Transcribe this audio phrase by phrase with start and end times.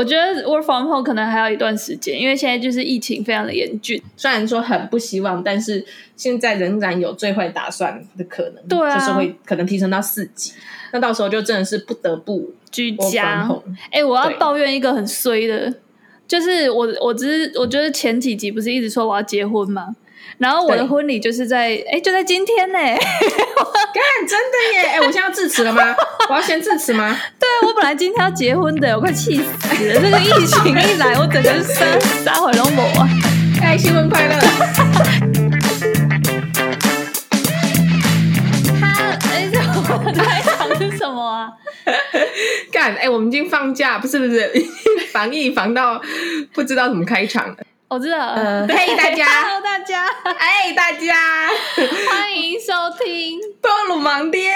[0.00, 4.00] 我觉得 work from home 可能还要一段时间，因为现在就是疫情非常的严峻。
[4.16, 10.52] 虽然说很不希望，但是现在仍然有最坏打算的可能，对啊，就是会可能提升到四级。
[10.92, 13.44] 那到时候就真的是不得不居家。
[13.90, 15.74] 哎、欸，我要抱怨一个很衰的，
[16.28, 19.96] 就是我我只是我觉得前几集不是一直说我要结婚吗？
[20.36, 22.78] 然后我的婚礼就是在哎、欸，就在今天呢！
[22.78, 24.82] 干，真的耶！
[24.84, 25.96] 哎、欸，我现在要致辞了吗？
[26.28, 27.18] 我要先致辞吗？
[27.40, 29.42] 对，我本来今天要结婚的，我快气死
[29.86, 30.00] 了！
[30.00, 33.08] 这个疫情一来，我整个杀杀毁龙膜啊！
[33.62, 34.38] 哎，新婚快乐！
[38.78, 38.86] 他
[39.30, 41.48] 哎，这我开场是什么啊？
[42.70, 42.94] 干！
[42.94, 44.52] 哎、欸，我们已经放假，不是不是，
[45.10, 46.00] 防疫防到
[46.52, 47.56] 不知道怎么开场了。
[47.88, 51.48] 我知道，呃，嘿，大家， Hello 大家，哎，大家，
[52.10, 54.52] 欢迎收听 多鲁盲爹。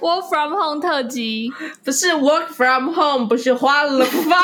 [0.00, 1.50] Work from Home 特辑，
[1.82, 4.36] 不是 Work from Home，不是花了发，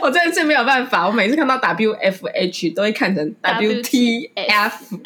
[0.00, 4.96] 我真的是没有办法，我每次看到 W F H 都会看成 W T F，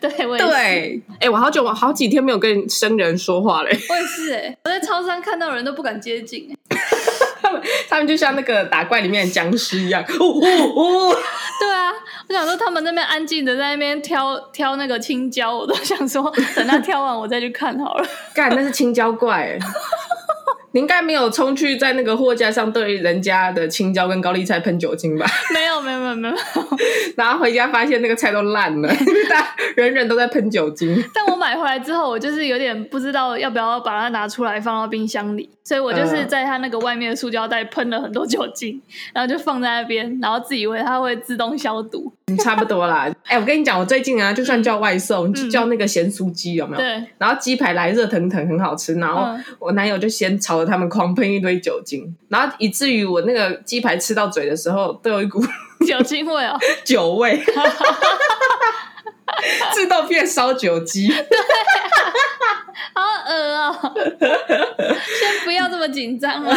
[0.00, 6.56] 对，我对，哎，我好久，我好几天没有跟生人说话了，我也是，哎，我在超商看到人都不敢接近，
[7.88, 11.14] 他们就像那个打怪里面的僵尸一样，呜呜呜！
[11.60, 11.92] 对啊，
[12.28, 18.06] 我想说他们那边安静的在那边挑挑那个青椒，我都想说等他挑完我再去看好了。
[18.34, 19.58] 干，那是青椒怪。
[20.72, 25.26] 你应该没有冲去在那个货架上对人家的青椒跟高丽菜喷酒精吧？
[25.52, 26.34] 没有，没有，没有，没有。
[27.16, 28.88] 然后回家发现那个菜都烂了，
[29.28, 31.02] 大人人都在喷酒精。
[31.14, 38.80] 但我买回来之后，我就是有点不知道要不要把它拿出来放到冰箱里，所以我就是在它那个外面的塑胶袋喷了很多酒精，
[39.12, 42.12] 然后就放在那边，然后自以为它会自动消毒。
[42.38, 43.08] 差不多啦。
[43.24, 46.82] 哎、欸，我跟你讲，我最近啊，就算叫外送，嗯、就叫那个咸酥鸡，有没有？
[46.82, 47.04] 对。
[47.18, 48.94] 然后鸡排来热腾腾，很好吃。
[48.94, 55.42] 然后我男友就先朝着他们狂喷一堆酒精，然后以至于我那个鸡排吃到嘴的时候，都有一股
[55.86, 57.40] 酒精味哦， 酒味。
[59.72, 61.08] 自动变烧酒机。
[61.08, 61.24] 对、啊，
[62.94, 63.94] 好恶哦。
[65.18, 66.54] 先不要这么紧张了。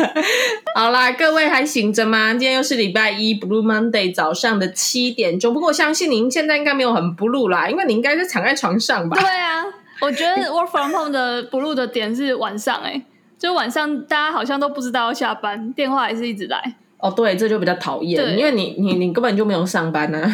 [0.74, 2.30] 好啦，各位还醒着吗？
[2.32, 5.52] 今天又是礼拜一，Blue Monday 早上的七点钟。
[5.52, 9.16] 不过我相信您现在应该没有很 blue 啦，因为你应该是躺在床上吧？
[9.20, 9.64] 对啊，
[10.00, 13.02] 我觉得 Work from Home 的 blue 的点是晚上、欸，哎，
[13.38, 16.76] 就晚上大家好像都不知道要下班，电话还是一直来。
[16.98, 20.30] 哦，对，这就比较讨厌，因为你你你根本就没有上班呢、 啊。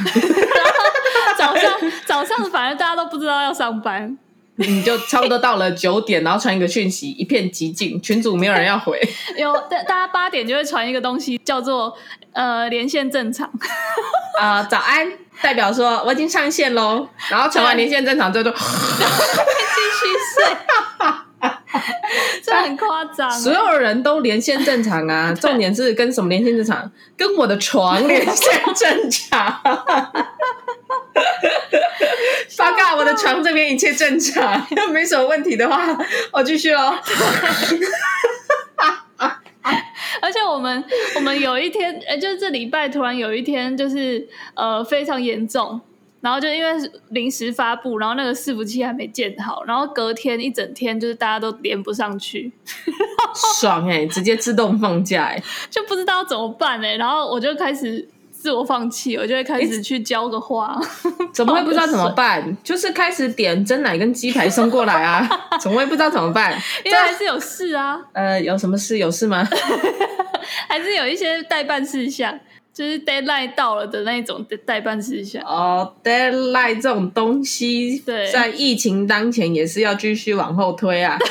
[1.37, 1.73] 早上
[2.07, 4.17] 早上反而大家都不知道要上班，
[4.57, 8.99] 你就差不多到了九点，然后传一个讯息，一片寂静，群组没有人要回。
[9.37, 11.95] 有大大家八点就会传一个东西，叫做
[12.33, 13.47] 呃连线正常
[14.41, 17.07] 啊、呃，早安，代表说我已经上线喽。
[17.29, 20.57] 然后传完连线正常之后就继续睡，
[22.43, 23.31] 这很夸张。
[23.31, 26.91] 所有人都连线正常啊， 重点是跟什么连线正常？
[27.17, 29.61] 跟我的床连线正常。
[32.57, 35.97] 报告，我的床这边一切正常，要没什么问题的话，
[36.33, 36.95] 我继续喽。
[40.21, 40.83] 而且我们
[41.17, 45.81] 我们有一天，哎，就是这礼拜突然有一天，就是呃非常严重，
[46.25, 52.51] 然后就因为临时发布，然后那个伺服器还没建好，然后隔天一整天就是大家都连不上去，
[53.61, 58.09] 爽哎、欸，直接自动放假哎、欸， 就不知道怎么办哎、欸，然后我就开始。
[58.31, 60.79] 自我放弃，我就会开始去浇个花。
[61.33, 62.55] 怎么会不知道怎么办？
[62.63, 65.27] 就是开始点蒸奶跟鸡排送过来啊！
[65.59, 66.53] 怎么会不知道怎么办？
[66.85, 67.99] 因为还是有事啊。
[68.13, 68.99] 呃，有什么事？
[68.99, 69.49] 有事吗？
[70.69, 72.39] 还是有一些待办事项，
[72.75, 75.43] 就是 deadline 到了的那种待办事项。
[75.45, 81.17] 哦，deadline 这种东西，对，在疫情当前也是要继续往后推啊。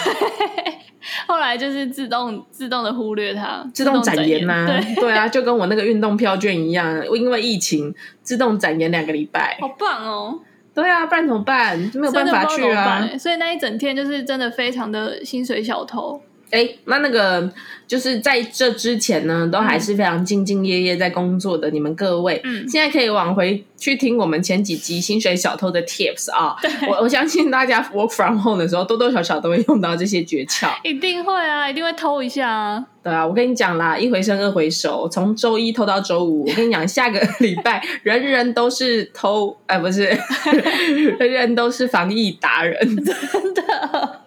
[1.27, 10.39] 后来就是自动自动的忽略它，自动展延呐、啊，对对啊，就跟我那个运动票券一样，因为疫情自动展延两个礼拜，好棒哦！
[10.73, 11.91] 对啊，不然怎么办？
[11.91, 16.21] 就没有办法去啊，所以那一整天就是真的非常的薪水小偷。
[16.53, 17.51] 哎，那那个
[17.87, 26.55] 就是在这之前呢，都还是非常兢兢业业在工作的你们各位，嗯，现在可以往回去听我们前几集薪水小偷的 tips 啊。
[26.87, 30.69] 我我相信大家 work from home 的时候，多多少少都会用到这些诀窍。
[30.83, 32.85] 一定会啊，一定会偷一下啊。
[33.03, 36.45] 对啊，我跟你讲啦，一回生二回熟，从周一偷到周五。
[36.47, 40.05] 我跟你讲，下个 礼拜人人都是偷，哎，不是，
[41.19, 44.19] 人人都是防疫达人， 真的。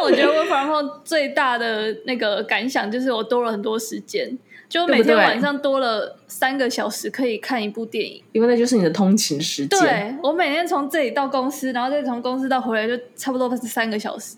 [0.00, 9.78] 但我觉得 work from home 最大的那个感想就是我多了很多时间，就每天晚上多了三个小时可以看一部电影，因为那就是你的通勤时间。
[9.78, 14.36] 对，我每天从这里到公司，然后再从公司到回来，就差不多是三个小时。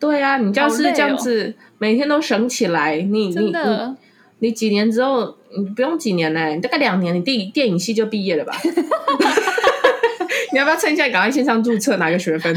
[0.00, 3.94] 对啊，你要是这样子、哦、每天都省起来，你你你
[4.40, 8.52] 你几年之后，你不用几年呢，你大概两年，你电电影系就毕业了吧？
[10.52, 12.54] 你要不要趁现在赶快线上注册拿个学分？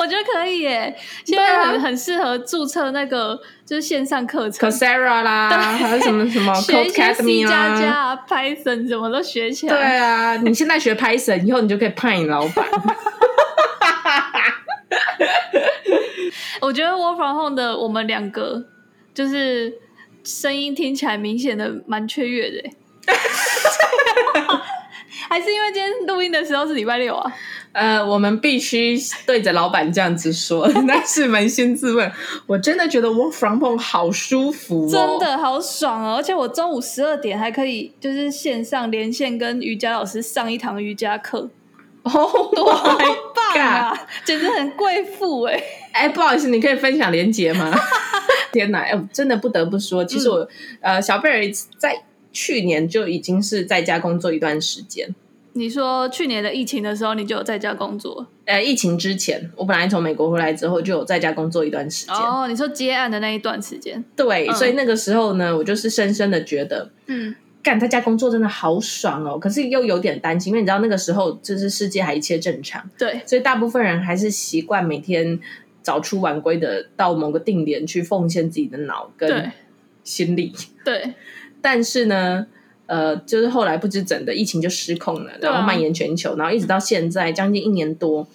[0.00, 9.74] 我觉得可以耶，现在很、啊、很适合注册那个就是线上课程，Coursera 啦，还有什么什么 Codecademy 啦、 啊、C 加加 Python 什么都学起来。
[9.76, 12.64] 对啊，你现在学 Python，以后你就可以派你老板。
[16.62, 18.64] 我觉得 Work from Home 的我们两个
[19.12, 19.74] 就是
[20.24, 22.62] 声音听起来明显的蛮雀跃的，
[25.28, 27.32] 还是因为今天录音的时候是礼拜六啊？
[27.72, 32.10] 呃，我们必须对着老板这样子说， 但是扪心自问，
[32.46, 36.16] 我真的觉得 Work from Home 好舒服哦，真的好爽哦！
[36.16, 41.48] 而且我中午十二点还可以就是线上连线跟瑜伽老师上一堂瑜伽课。
[42.02, 42.64] 哦、oh，多
[43.34, 44.08] 棒啊！
[44.24, 45.62] 简直很贵妇哎！
[45.92, 47.70] 哎，不好意思，你可以分享连结吗？
[48.50, 48.80] 天哪！
[48.80, 50.38] 哎，真的不得不说，其实我、
[50.80, 51.94] 嗯、呃，小贝尔在
[52.32, 55.14] 去年就已经是在家工作一段时间。
[55.52, 58.26] 你说去年的疫情的时候，你就有在家工作？
[58.44, 62.14] 呃，疫情之前，我本来从美国回来之后就有在家工作一段时间。
[62.14, 64.04] 哦，你说接案的那一段时间？
[64.14, 67.34] 对、嗯，所以那个时候呢，我就是深深的觉得，嗯。
[67.62, 75.38] 干在家工作真的好爽哦，可是又有点担心，因为你知道那个时候就是世界还一切正常，对，所以大部分人还是习惯每天
[75.82, 79.52] 早出晚归的到某个定点去奉献自己的脑跟
[80.02, 81.02] 心力，对。
[81.02, 81.14] 对，
[81.62, 82.46] 但是呢，
[82.86, 88.26] 呃，就是后来不知怎的疫情就失控了，然后蔓延全球，然后一直到现在将近一年多，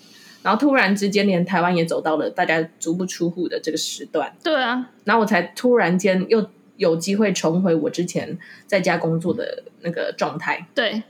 [0.43, 6.45] 然后突然之间连台湾也走到了大家足不出户的这个时段，对啊，然后我才突然间又。
[6.77, 8.37] 有机会重回我之前
[8.67, 11.01] 在家工作的那个状态，对，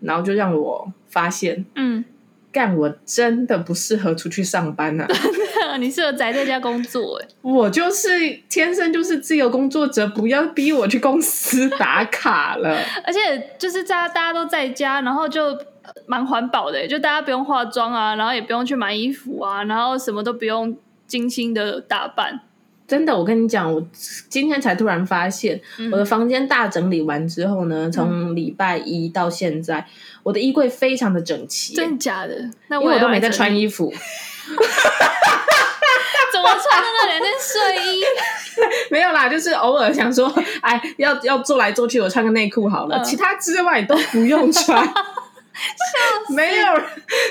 [0.00, 2.02] 然后就让我发现，嗯，
[2.50, 5.06] 干我真的不适合出去上班啊！
[5.78, 8.10] 你适合宅在家工作，哎， 我就是
[8.48, 12.78] 天生就是自由工作者，不要逼我去公司 打卡了。
[13.04, 15.56] 而且就是在大家都在家，然后就
[16.06, 20.76] 蛮环保的，就大家不用化妆啊，然后也不用去买衣服啊，然后什么都不用
[21.06, 22.40] 精心的打扮。
[22.84, 23.82] 真的，我跟你讲，我
[24.28, 29.84] 今天才突然发现，嗯、我的房间大整理完之后呢，从礼拜一到现在，嗯，
[30.24, 31.74] 我的衣柜非常的整齐。
[31.74, 32.50] 真的假的？
[32.68, 33.90] 那我因为我都没在穿衣服。
[36.32, 38.04] 怎么穿的那两件睡衣？
[38.90, 40.32] 没有啦，就是偶尔想说，
[40.62, 44.86] 哎，要要坐来坐去，我穿个内裤好了，嗯，其他之外都不用穿。
[46.30, 46.66] 没有，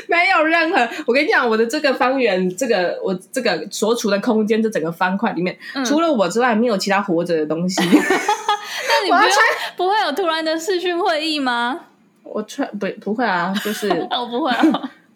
[0.07, 0.88] 没有任何。
[1.07, 7.81] 我跟你讲，我的这个方圆，这个我这个所处的空间，这整个方块里面，嗯，除了我之外，没有其他活着的东西。
[7.83, 9.38] 那你不要穿，
[9.75, 11.80] 不会有突然的视讯会议吗？
[12.24, 14.63] 我穿不不会啊，就是我不会啊，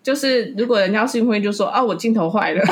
[0.02, 2.66] 就是如果人家视讯会议就说啊，我镜头坏了，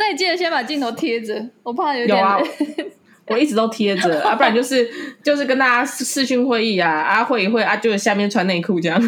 [0.00, 2.38] 那你记得先把镜头贴着，我怕有点有啊。
[3.28, 4.90] 我一直都贴着， 啊，不然就是
[5.22, 8.98] 就是跟大家视讯会议啊，啊会一会啊，就下面穿内裤这样。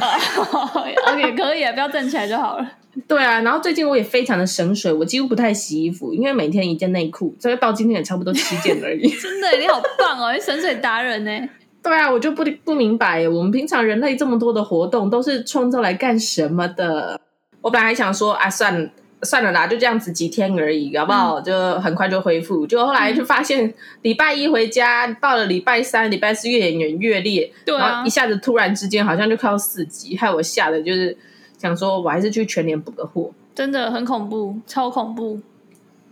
[1.09, 2.73] OK，可以啊，不要站起来就好了。
[3.09, 9.09] 对啊，然后最近我也非常的省水，我几乎不太洗衣服，因为每天一件内裤，这个到今天也差不多七件而已。
[9.09, 11.49] 真的，你好棒哦，你省水达人呢。
[11.83, 17.21] 对啊，我就不不明白，我们平常人类这么多的活动都是创造来干什么的？
[17.61, 18.89] 我本来还想说啊，算了。
[19.23, 21.41] 算了啦，就这样子几天而已，好不好？
[21.41, 22.67] 嗯、就很快就恢复。
[22.67, 23.73] 就后来就发现，
[24.03, 31.17] 礼拜一回家，到了礼拜三、礼拜四越演越烈，对啊，然后一下子突然之间好像就快要四级，害我吓得就是
[31.56, 33.31] 想说，我还是去全年补个货。
[33.55, 35.41] 真的很恐怖，超恐怖。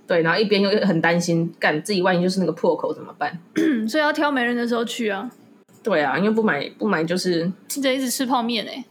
[0.06, 3.38] 对，然后一边又很担心，干自己万一就是那个破口怎么办？
[3.88, 5.30] 所以要挑没人的时候去啊。
[5.82, 8.84] 对啊，因为不买不买就是记得一直吃泡面哎、欸。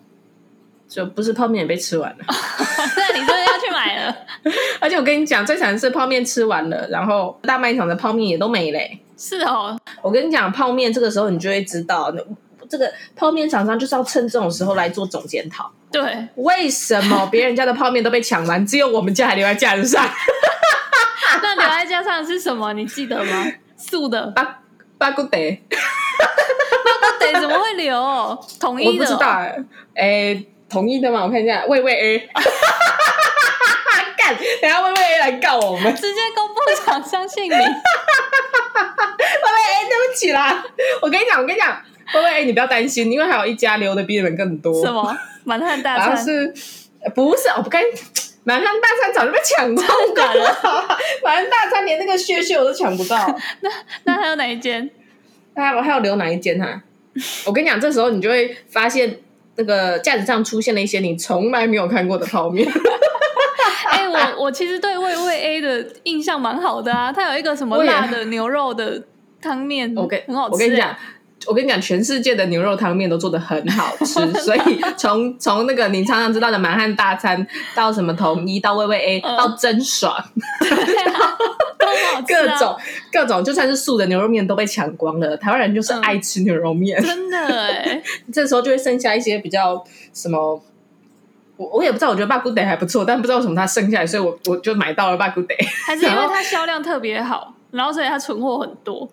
[0.90, 4.16] 就不是泡面也被吃完了， 那你真的要去买了。
[4.82, 9.00] 而且我跟你讲，最惨的是泡面吃完了，然后大卖场的泡面也都没嘞。
[9.16, 12.12] 是哦，我跟你讲，泡面这个时候你就会知道，
[12.68, 15.70] 这个泡面厂商就是要趁这种时候来做总检讨。
[15.92, 20.04] 对，为什么别人家的泡面都被抢完，只有我们家还留在架子上？
[21.44, 22.74] 那留在架上是什么？
[22.74, 23.46] 你记得吗？
[23.78, 24.62] 素的巴
[24.98, 25.38] 巴古德，
[25.70, 28.38] 巴古德怎么会留？
[28.60, 28.92] 统一的？
[28.92, 29.64] 我不知道哎、
[29.96, 30.34] 欸。
[30.34, 31.24] 欸同意的吗？
[31.24, 32.20] 我看一下，魏魏 A，
[34.16, 37.58] 干，等下魏魏 A 来告我们，直接公布厂商姓名。
[37.62, 37.74] 魏魏 A，
[39.90, 40.64] 对不起啦，
[41.02, 41.82] 我跟你讲，我跟你讲，
[42.14, 44.86] 魏魏 A，你不要担心，因为还有一家留的比你们更多。
[44.86, 45.18] 什么？
[45.44, 46.16] 满汉大餐？
[46.18, 46.54] 是，
[47.16, 47.50] 不是？
[47.58, 47.84] 我不跟
[48.44, 49.88] 满汉大餐早就被抢光
[50.38, 50.58] 了。
[51.24, 53.18] 满汉大餐连那个屑屑我都抢不到。
[53.62, 53.70] 那
[54.04, 54.90] 那还有哪一间？
[55.56, 56.82] 还有还有留哪一间哈？
[57.46, 59.20] 我跟你讲，这时候你就会发现。
[59.60, 62.66] 那个架子上出现了一些你从来没有看过的泡面。
[63.92, 69.04] 哎、欸，我我其实对味味 A 的印象蛮好的啊，它有一个什么辣的牛肉的
[69.42, 70.54] 汤面，OK，很好吃。
[70.54, 70.96] 我跟你讲。
[71.48, 74.60] 我跟你讲，全世界的牛肉汤面都做的很好吃，所以
[74.98, 80.14] 从从那个你常常知道的满汉大餐到什么统一到味味 A、嗯、到真爽，
[82.28, 82.78] 各种
[83.12, 85.36] 各种，就算是素的牛肉面都被抢光了。
[85.38, 88.02] 台湾人就是爱吃牛肉面，嗯、真的哎。
[88.34, 89.82] 这时候就会剩下一些比较
[90.14, 90.62] 什么，
[91.58, 99.10] 我我也不知道，我觉得 Bugday 还不错，但不知道为什么它剩下来，所以我我就买到了 Bugday，，还是因为它销量特别好，然后所以它存货很多。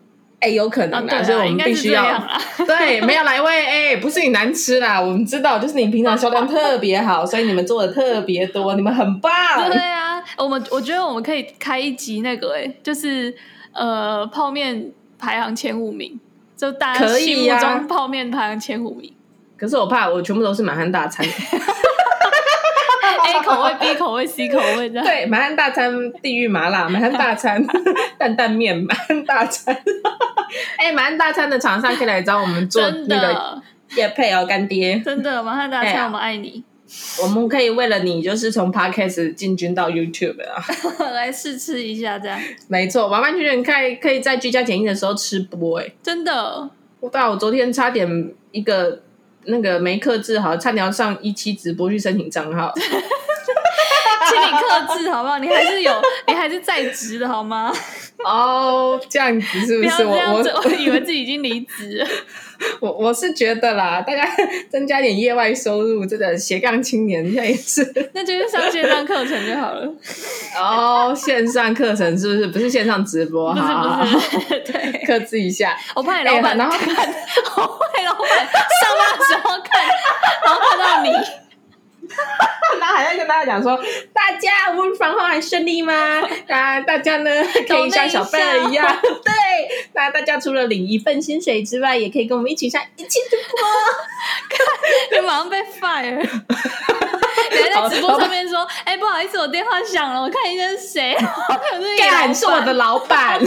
[0.47, 2.23] 哎、欸，有可能啦，所以我们必须要
[2.65, 9.33] 对，没有来味哎、欸，不是你难吃啦，我们知道，就是你平常销量特别好，所以你们做的特别多，你们很棒。
[9.69, 13.35] 对啊，我们我觉得我们可以开一集那个哎、欸，就是
[13.73, 16.21] 呃泡面排行前五名，
[16.57, 19.13] 就大家心目中泡面排行前五名。
[19.57, 21.27] 可，可是我怕我全部都是满汉大餐。
[23.27, 25.05] A 口味、B 口味、C 口味这样。
[25.05, 27.65] 对，满汉大餐、地狱麻辣、满汉大餐、
[28.19, 29.77] 担担面、满汉大餐。
[30.79, 33.63] 哎、欸，满汉大餐的厂商可以来找我们做那个
[33.97, 35.01] 业配哦，干爹。
[35.05, 36.63] 真的，满汉大餐，我们爱你。
[37.23, 40.63] 我们可以为了你，就是从 Podcast 进军到 YouTube 啊，
[41.13, 42.41] 来试吃一下这样。
[42.69, 46.71] 没错，完完全全可以可以在居家检疫的时候吃播哎，真的。
[47.01, 49.03] 我到我昨天差点一个。
[49.49, 52.75] 那个没克制好，差点要上一期直播去申请账号，
[54.31, 55.39] 请你克制好不好？
[55.39, 55.93] 你还是有，
[56.27, 57.73] 你还是在职的好吗？
[58.25, 60.05] 哦，这样子是不是？
[60.05, 62.07] 不要这样子，我我以为自己已经离职了。
[62.81, 64.27] 我我是觉得啦，大家
[64.71, 68.11] 增加点业外收入，这个斜杠青年现在也是。
[68.15, 69.87] 那就是上线上课程就好了。
[70.59, 72.47] 哦，线上课程是不是？
[72.47, 73.53] 不是线上直播？
[73.53, 75.77] 不是不是，对，克制一下。
[75.95, 79.87] 我怕你老板看，然后看，我怕你老板上班的时候看，
[80.47, 81.11] 然后看到你。
[82.81, 83.77] 然后还要跟大家讲说，
[84.13, 85.95] 大家我们防控还顺利吗？
[86.49, 87.31] 啊，大家呢
[87.67, 89.33] 可以像小贝儿一样， 对，
[89.95, 93.59] 那大家除了领一份薪水之外，也可以跟我们一起上一起直播。
[94.49, 96.29] 看，你马上被 fire。
[97.49, 101.17] 你还在直播上面说，哎、欸，不好意思，我电话响了，我看一下是谁。
[101.99, 103.41] 干，是我的老板。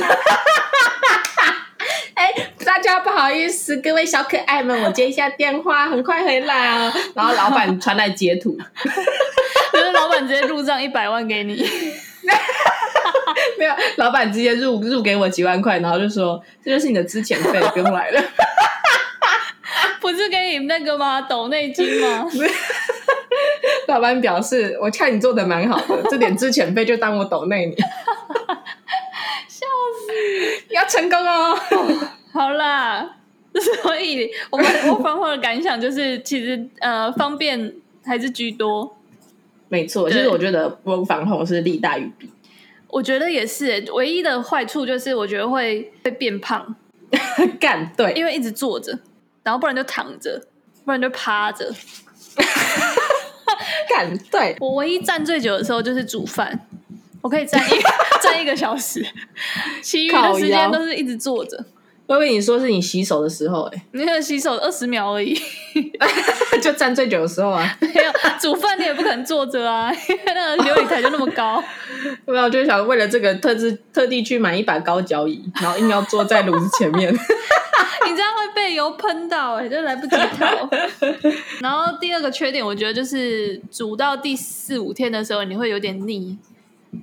[2.69, 6.93] 大家不好意思，各位小可爱们，我接一下电话，很快回来啊。
[7.15, 8.55] 然后老板传来截图，
[9.73, 11.55] 就是老板直接入账一百万给你，
[13.57, 18.21] 没有，老板直接入入给我几万块，然后就说这就是你的资遣费，不用来了。
[19.99, 21.19] 不是给你那个吗？
[21.21, 22.27] 抖内金吗？
[23.87, 27.75] 老板表示，我看你做的蛮好的，这点资遣费就当我抖内你。
[30.69, 31.59] 要成功哦！
[32.33, 33.17] 好啦，
[33.83, 37.73] 所以我们 我方后的感想就是，其实呃方便
[38.05, 38.95] 还是居多。
[39.67, 42.29] 没错，其实我觉得我防后是利大于弊。
[42.87, 46.75] 我觉得也是，唯一的坏处就是我觉得会会变胖。
[47.59, 48.97] 干对，因为一直坐着，
[49.43, 50.41] 然后不然就躺着，
[50.85, 51.71] 不然就趴着。
[53.89, 56.67] 干对，我唯一站最久的时候就是煮饭。
[57.21, 57.73] 我可以站一
[58.21, 59.05] 站一个小时，
[59.81, 61.65] 其余的时间都是一直坐着。
[62.09, 65.39] 我以为你说是你洗手的时候、欸，哎，你那个洗手二十秒而已，
[66.59, 67.77] 就站最久的时候啊。
[67.79, 68.11] 没有
[68.41, 71.63] 煮饭你也不可能坐着啊，因 为那个流理台就那么高。
[72.25, 77.13] 没有，就是想为了这个特制特地去买一把高脚椅，然后硬要坐在炉子前面。
[77.13, 80.67] 你这样会被油喷到、欸，哎，就来不及逃。
[81.61, 86.39] 然后第二个缺点，我觉得就是煮到第四五天的时候，你会有点腻。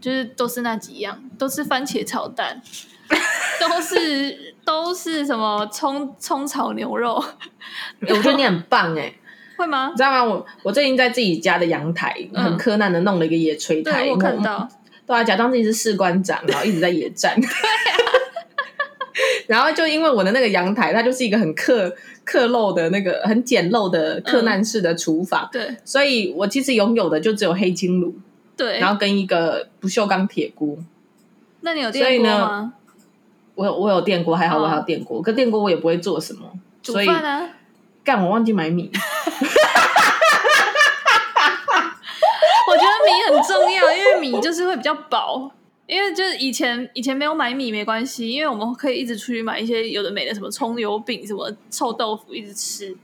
[0.00, 2.60] 就是都是那几样，都是番茄炒蛋，
[3.60, 7.22] 都是都是什么葱葱炒牛肉。
[8.06, 9.14] 欸、我觉得你很棒哎、欸，
[9.56, 9.88] 会吗？
[9.90, 10.24] 你知道吗？
[10.24, 14.68] 我我最近在自己家的阳台，嗯、很柯南的弄了一个野炊台，对我看到，
[15.06, 17.38] 对啊，假装自己是士官长，然后一直在野战。
[17.40, 17.52] 对啊、
[19.46, 21.94] 然后就因为我的那个阳台，它就是一个很克
[22.24, 28.14] 克漏的那个很简陋的柯南式的厨房，嗯、对，所以我其实拥有的就只有黑金炉。
[28.56, 30.78] 对，然后跟一个不锈钢铁锅。
[31.60, 32.72] 那你有电锅吗？
[33.56, 35.20] 我有，我有电锅，还好我还有电锅。
[35.20, 36.48] 可电锅我也不会做什么，
[36.80, 37.48] 煮饭啊。
[38.04, 38.88] 干，我忘记买米。
[42.68, 45.50] 我觉得米很重要，因为米就是会比较饱。
[45.86, 52.96] 因为就是以前以前没有买米没关系，因为我们可以一直出去买一些有的没的，什么葱油饼、什么臭豆腐，一直吃。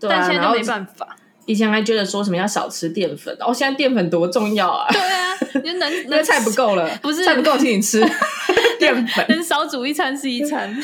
[0.00, 1.16] 对啊，但现在就没办法。
[1.46, 4.86] 以前还觉得说什么要少吃淀粉，哦，现在淀粉多重要啊！
[4.90, 5.72] 对啊，就
[6.08, 8.00] 能菜不够了，不是菜不够，请你吃
[8.92, 10.74] 淀粉，能少煮一餐是一餐。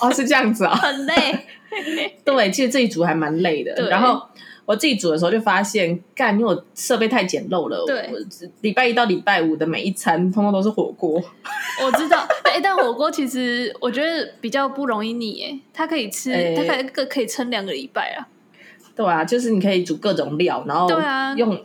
[0.00, 1.14] 哦，是这样子啊， 很累。
[2.24, 3.88] 对，其实这一煮还蛮累的。
[3.88, 4.22] 然后
[4.64, 7.84] 我自己煮的时候就发现，干，因为我设备太简陋了。
[7.86, 8.10] 对，
[8.60, 11.22] 礼拜一到礼拜五的每一餐，通通都是火锅。
[11.82, 18.28] 我知道，哎、欸，但火锅其实我觉得比较不容易腻，哎，它可以吃，欸、它可以可可以撑两个礼拜啊。
[18.94, 21.58] 对啊，就是你可以煮各种料，然后对啊，用，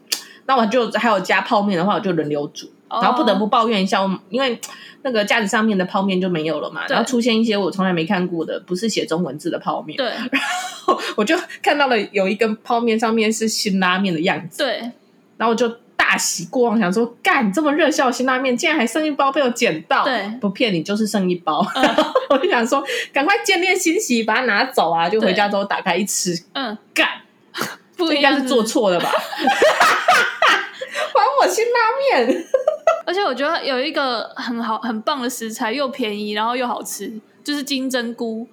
[0.45, 2.69] 那我就还有加泡面的话，我就轮流煮。
[2.89, 4.59] 然后不得不抱怨一下，因为
[5.01, 9.97] 那个架子上面的泡面就没有了嘛，然后出现一些我从来没看过的，不是写中文字的泡面。
[9.97, 10.41] 对，然
[10.85, 14.63] 后我就看到了有一根泡面上面是辛拉面的样子。
[14.63, 14.79] 对，
[15.37, 20.03] 然后我就大喜过望，想说干这么热销的辛拉面，竟然还剩一包被我捡到。
[20.03, 21.65] 对，不骗你，就是剩一包。
[21.75, 21.83] 嗯、
[22.31, 25.09] 我就想说，赶快见猎心喜，把它拿走啊！
[25.09, 27.07] 就回家之后打开一吃，嗯，干，
[27.97, 29.11] 不应该是做错了吧？
[31.13, 32.45] 还我辛拉面。
[33.07, 37.09] 而且我觉得有一个很好很棒的食材，又便宜，然后又好吃，
[37.41, 38.45] 就是金针菇。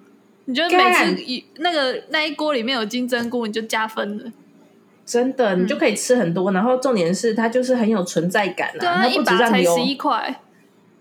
[0.45, 4.31] 你觉得每次一那个那一锅里面有金针菇，你就加分了。
[5.05, 6.51] 真的，你就可以吃很多。
[6.51, 10.41] 嗯、然后重点是它就是很有存在感啊，对啊，一把才十一块。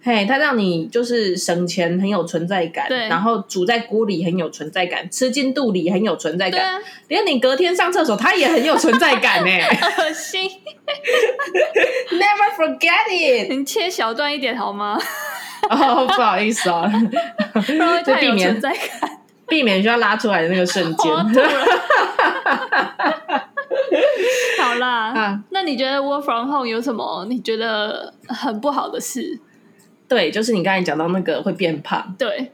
[0.05, 2.87] 嘿，它让你就是省钱，很有存在感。
[2.89, 6.79] 对，然后煮在锅里很有存在感，吃进肚里很有存在感。
[7.09, 9.49] 连、啊、你隔天上厕所，它也很有存在感呢。
[9.99, 10.43] 恶心，
[12.13, 13.51] Never forget it。
[13.51, 15.01] 你切小段一点好吗？
[15.71, 16.93] 哦，oh, 不好意思 啊，
[18.05, 18.61] 就避免
[19.49, 21.11] 避免需要拉出来的那个瞬间。
[24.61, 29.41] 好啦，啊、那你觉得 Work from Home 有什么你觉得很不好的事？
[30.15, 32.53] 对，就是你刚才讲到那个会变胖，对。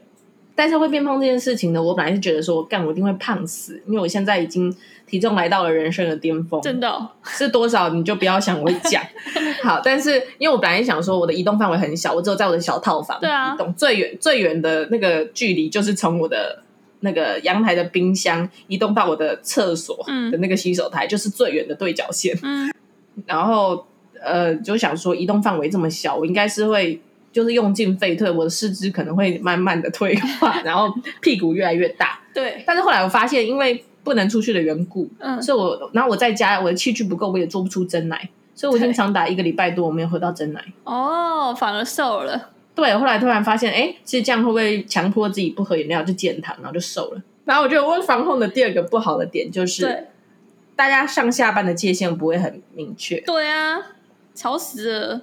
[0.53, 4.75] 但是会变胖这件事情呢，我本来是觉得说，干我一定会胖死，因为我现在已经
[5.07, 9.01] 体重来到了人生的巅峰，真的、哦、是多少你就不要想我会讲。
[9.63, 16.61] 好，但是因为我本来想说，我的移动范围很小，我只有在我的小套房，对啊，移动最远最远的那个距离就是从我的
[16.99, 22.37] 那个阳台的冰箱移动到我的厕所的那个洗手台，嗯、就是最远的对角线。
[22.43, 22.71] 嗯，
[23.25, 23.87] 然后
[24.21, 27.01] 呃，就想说移动范围这么小，我应该是会。
[27.31, 32.19] 就是用进废退，我的四肢可能会慢慢的退化， 然后屁股越来越大。
[32.33, 40.63] 对，但是后来我发现，因为不能出去的缘故，嗯，所以我然后我在家，我的器具不够，我也做不出真奶，所以我已经常打一个礼拜多我没有喝到真奶。
[40.83, 42.49] 哦，反而瘦了。
[42.73, 47.21] 对，后来突然发现，哎，其实这样会不会强迫自己不喝饮料就减糖，然后就瘦了？
[47.43, 50.07] 然后我觉得我防控的第二个不好的点就是，
[50.75, 53.19] 大家上下班的界限不会很明确。
[53.21, 53.77] 对啊，
[54.33, 55.21] 吵死了。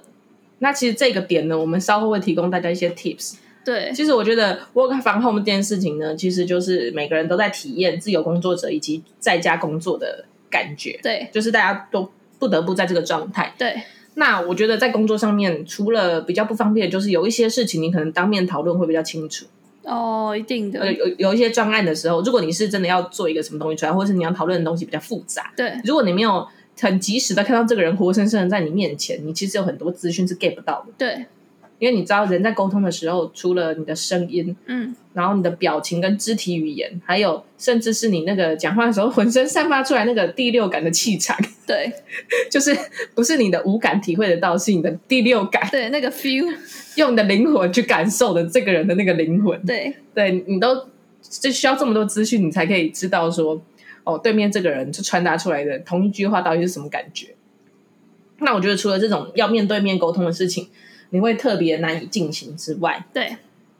[0.59, 3.35] 那其实这个点呢，我们稍后会提供大家一些 tips。
[3.65, 10.99] 对，其实我觉得 work from home 这件事情呢，其实就是每个人都在体验自由工作者以及在家工作的感觉。
[11.03, 13.53] 对，就是大家都不得不在这个状态。
[13.57, 13.81] 对，
[14.15, 19.45] 那我觉得在工作上面，除了比较不方便，就是有一些事情你可能当面讨论会比较清楚。
[19.83, 20.91] 哦，一定的。
[20.91, 26.47] 有有一些专案的时候，如果你是真的要做一个什么东西出来，或者是你要讨论的东西比较复杂，对，如果你没有。
[26.81, 30.93] 很及时的看到这个人活生生的在你面前，你其实有很多资讯是 get 不到的。
[30.97, 31.25] 对，
[31.77, 41.37] 因为你知道人在沟通的时候，除了你的声音，嗯，然后你的表情跟肢体语言，还有甚至是你那个讲话的时候浑身散发出来那个第六感的气场，
[41.67, 41.91] 对，
[42.49, 42.75] 就是
[43.13, 46.47] 不是你的五感体会得到，是你的第六感，对，那个 feel，
[46.95, 50.87] 用你的灵魂去感受的这个人的那个灵魂，对，对你都
[51.21, 53.61] 就需要这么多资讯，你才可以知道说。
[54.09, 57.35] 哦，对面这个人就传达出来的同一句话到底是什么感觉？
[58.39, 60.69] 那我觉得除了这种要面对面沟通的事情，
[61.09, 63.35] 你会特别难以进行之外，对，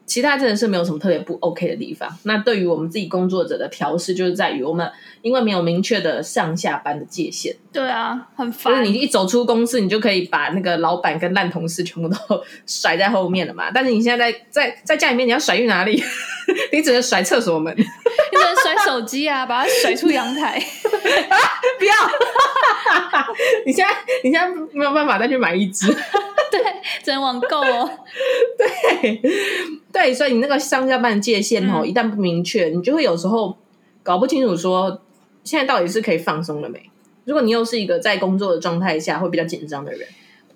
[0.06, 2.10] 其他真的是没有什么特别不 OK 的地方。
[2.24, 7.56] 那对于我们自己工作者的调试，就是在于我们因为没有明确的上下班的界限。
[7.72, 8.74] 对啊，很烦。
[8.74, 12.18] 就是你一走出公司，你就可以把那个老板跟烂同事全部都
[12.68, 13.72] 甩在后面了嘛。
[13.72, 16.04] 但是你现在在在在家里面，你要甩去哪里？
[16.74, 17.74] 你只能甩厕所门。
[18.90, 21.38] 手机啊，把它甩出阳台 啊！
[21.78, 21.94] 不要！
[23.66, 25.86] 你现在你现在没有办法再去买一只，
[26.52, 26.60] 对，
[27.04, 27.90] 只能网购哦。
[28.58, 29.22] 对
[29.92, 33.56] 对，所以你那个上下班界限哦，嗯、一旦不明确，你就会有时候
[34.02, 35.02] 搞不清楚说
[35.44, 36.90] 现在到底是可以放松了没？
[37.26, 40.08] 如果你又是一个在工作的状态下会比较紧张的人，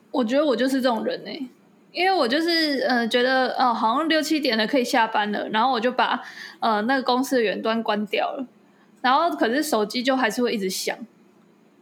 [0.10, 1.48] 我觉得我就是这种人呢、欸。
[1.94, 6.20] 因为我就是呃觉得哦、好像六七点了可以下班了，然后我就把
[6.60, 8.48] 呃那个公司的远端关掉了，
[9.02, 10.98] 然后可是手机就还是会一直响，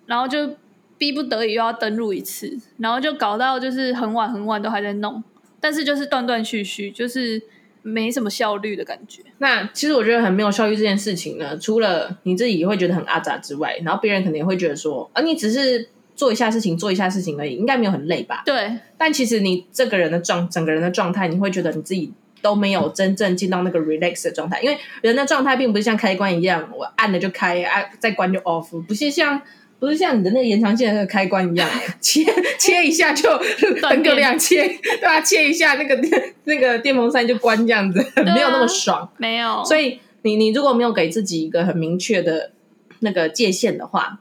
[0.06, 0.58] 然后就
[0.97, 5.24] 逼不得已又要登录一次，然后就搞到就是很晚很晚都还在弄，
[5.62, 7.41] 但是就是断断续续，就是
[7.82, 9.24] 没什么效率的感觉。
[9.38, 15.88] 那其实我觉得很没有效率这件事情呢，除了你自己会觉得很阿杂之外，然后别人肯定会觉得说啊你只是。
[16.15, 18.43] 做一下事情，做一下事情而已，应该没有很累吧？
[18.45, 18.71] 对。
[18.97, 24.62] 但其实你这个人的状，整个人的状态，你会觉得你自己都没有真正进到那个 relax 的状态。
[24.62, 29.41] 因为人的状态并不是像开关一样，我按了就开，按再关就 off，不是像
[29.80, 31.67] 不是像你的那个延长线的那个开关一样，
[32.00, 32.24] 切
[32.60, 33.30] 切一下就
[33.82, 35.21] 灯个亮切，对吧、啊？
[35.21, 36.00] 切一下那个
[36.45, 39.63] 那个电风扇就关这样子，啊、没有那么爽，没有。
[39.65, 42.52] 所以你你如果没有给自己一个很明确的
[43.00, 44.19] 那个界限的话，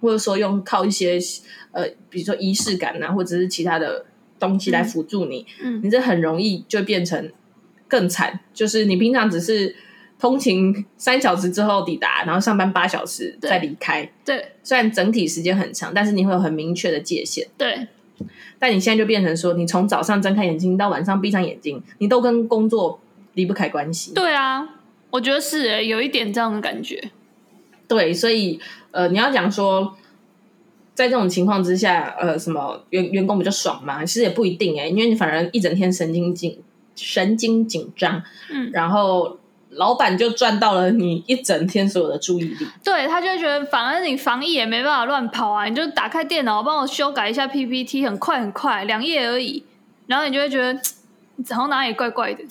[0.00, 1.18] 或者说用靠一些
[1.72, 4.04] 呃，比如说仪式感啊，或者是其他的
[4.38, 7.30] 东西来辅助你，嗯，你这很容易就变成
[7.86, 8.40] 更惨。
[8.52, 9.74] 就是你平常只是
[10.18, 17.86] 通勤三小时之后抵达，然后上班八小时再离开，对，对，虽然整体时间很长，但是你会有很明确的界限，对。
[18.58, 23.00] 但你现在就变成说，你从早上睁开眼睛到晚上闭上眼睛，你都跟工作
[23.32, 24.12] 离不开关系。
[24.12, 24.68] 对啊，
[25.08, 27.10] 我觉得是诶，有一点这样的感觉。
[27.90, 28.60] 对，所以
[28.92, 29.96] 呃，你要讲说，
[30.94, 34.04] 在这种情况之下，呃，什么员员工比较爽嘛？
[34.04, 36.62] 其实也不一定哎，因为你反而一整天神经紧、
[36.94, 39.38] 神经紧张，嗯，然后
[39.70, 42.66] 老板就赚到了你一整天所有的注意力。
[42.84, 49.64] 对，他就会觉得，反正你防疫也没办法乱跑啊，你就打开电脑帮我修改一下 PPT，很快很快，两页而已，
[50.06, 50.74] 然后你就会觉得，
[51.52, 52.44] 好像哪里怪怪的。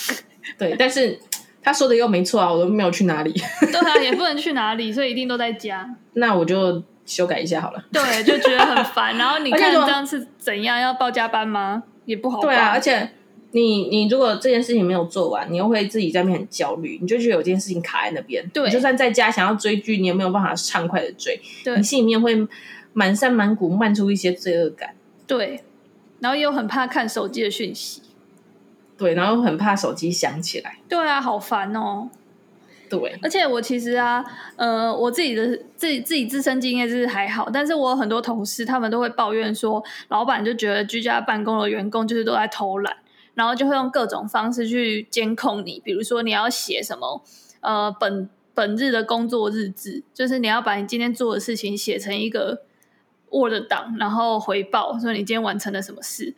[0.58, 1.20] 对，但是。
[1.68, 3.30] 他说的又没错啊，我都没有去哪里。
[3.60, 5.94] 对啊，也不能去哪里，所以一定都在家。
[6.14, 7.84] 那我就修改一下好了。
[7.92, 9.18] 对，就觉得很烦。
[9.18, 10.80] 然后你 看这样是怎样？
[10.80, 11.82] 要报加班吗？
[12.06, 12.40] 也不好。
[12.40, 13.10] 对啊，而且
[13.50, 18.42] 你你如果这件事情没有做完，你又会自己在那边很焦虑，你就觉得有件事情卡在那边。
[18.54, 21.38] 对，你就算在家想要追剧，你也没有办法畅快的追。
[21.62, 22.34] 对，你心里面会
[22.94, 24.94] 满山满谷漫出一些罪恶感。
[25.26, 25.62] 对，
[26.20, 28.00] 然后又很怕看手机的讯息。
[28.98, 30.78] 对，然后很怕手机响起来。
[30.88, 32.10] 对啊，好烦哦。
[32.90, 34.24] 对，而且我其实啊，
[34.56, 42.96] 呃，我自己的自己自己自身经验是还好，但是我有很多同事他们都会抱怨说，老板就觉得居家办公的员工就是都在偷懒，
[43.34, 47.22] 然后就会用各种方式去监控你，比如说你要写什么，
[47.60, 52.62] 呃，本本日的工作日志，就是你要把你今天做的事情写成一个
[53.30, 56.34] Word 档，然后回报说你今天完成了什么事。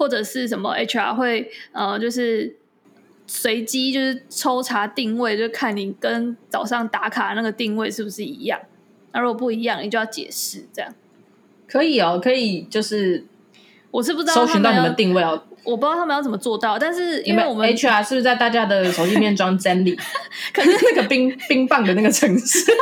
[0.00, 2.56] 或者是什么 HR 会呃，就是
[3.26, 8.58] 随机就是抽查定位，就看你跟早上打卡那个定位是不是一样。
[9.12, 10.94] 那如果不一样，你就要解释这样。
[11.68, 13.26] 可以哦，可以就是
[13.90, 15.42] 我是不知道搜寻到你们定位哦。
[15.64, 20.00] 我不知道他们要怎么做到，但是因为我们 HR 是不是在大家的手机里面装 Zenly？
[20.54, 22.72] 可是那个冰冰棒的那个程式，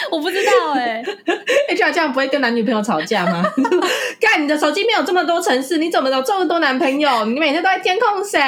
[0.10, 1.04] 我不知道哎、欸。
[1.74, 3.42] HR 这样不会跟男女朋友吵架吗？
[4.20, 7.24] 看你的手机没有这么多城市，你怎么有这么多男朋友？
[7.26, 8.38] 你每天都在监控谁？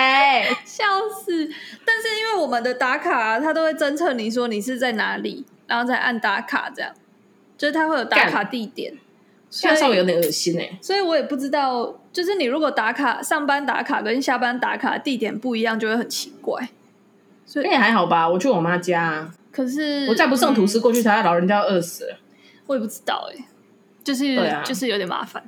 [0.64, 1.50] 笑死！
[1.84, 6.92] 但是因为我们的打卡，他都会侦测你说你是在哪里，然后再按打卡，这样
[7.58, 8.94] 就是他会有打卡地点。
[9.50, 16.70] 现在稍微有点恶心哎、欸，所以我也不知道，就是你如果打卡上班打卡跟下班打卡地点不一样，就会很奇怪。
[17.44, 22.18] 所以也还好吧，我去我妈家、啊，可是我再不送吐司过去，他老人家要饿死了。
[22.66, 23.44] 我也不知道哎、欸，
[24.02, 25.44] 就是对啊，就是有点麻烦。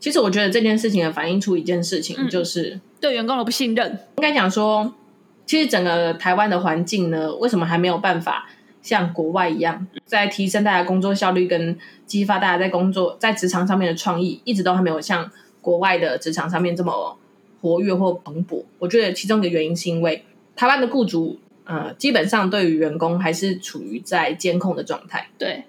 [0.00, 3.98] 其实我觉得这件事情也反映出一件事情，就是、嗯、对员工的不信任。
[4.16, 4.94] 应该讲说，
[5.46, 8.48] 其实整个台湾的环境呢，为什么还没有办法？
[8.80, 17.18] 像国外一样，在提升大家工作效率跟激发大家在工作在职场上面的创意，一直都还没有像国外的职场上面这么
[17.60, 18.62] 活跃或蓬勃。
[18.78, 25.28] 我觉得其中一个原因是因为台湾的雇主，呃，基本上对于员工还是处于在监控的状态。
[25.36, 25.64] 对，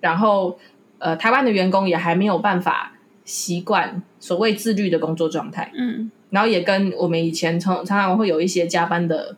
[0.00, 0.58] 然后
[0.98, 5.70] 呃，台湾的员工也还没有办法习惯所谓自律的工作状态。
[5.76, 9.36] 嗯，然后也跟我们以前常常常会有一些加班的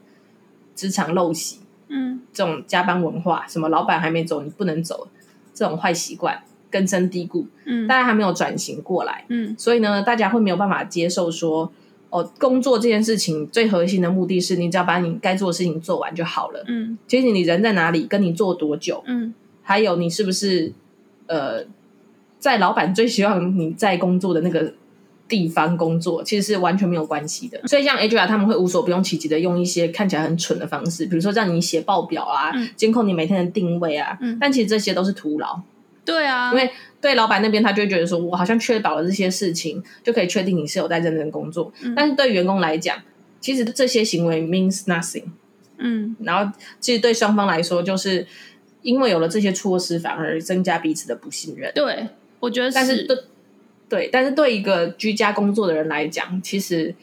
[0.75, 1.61] 职场陋习。
[1.89, 5.09] 嗯，这种加班文化，什么老板还没走，你不能走，
[5.53, 7.47] 这种坏习惯根深蒂固。
[7.67, 9.25] 嗯，大家还没有转型过来。
[9.29, 11.71] 嗯，所以呢，大家会没有办法接受说，
[12.11, 16.65] 哦，工作这件事情最核心的目的是你只要把你该做的事情做完就好了。
[16.67, 20.73] 嗯，其实你人在哪里，跟你做多久，嗯，还有你是不是
[21.27, 21.65] 呃，
[22.39, 24.75] 在老板最希望你在工作的那个。
[25.29, 35.61] 地方工作其实是完全没有关系的，所以像 HR 他们会无所不用其极的用一些看起来很蠢的方式，比如说让你写报表啊，嗯、监控你每天的定位啊，嗯、但其实这些都是徒劳。
[36.03, 41.73] 对啊，因为对老板那边他就会觉得说，我好像确保了这些事情，就可以确定你是有在认真工作。
[41.83, 42.97] 嗯、但是对员工来讲，
[43.41, 45.25] 其实这些行为 means nothing。
[45.79, 48.27] 嗯，然后其实对双方来说，就是
[48.83, 51.73] 因为有了这些措施，反而增加彼此的不信任。
[51.75, 52.09] 对，
[52.41, 52.75] 我觉得是。
[52.75, 53.17] 但是对。
[53.91, 56.95] 对，但是对一个居家工作的人来讲，其实